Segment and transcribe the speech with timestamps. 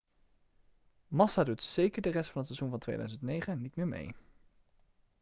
[1.09, 4.15] massa doet zeker de rest van het seizoen van 2009 niet meer mee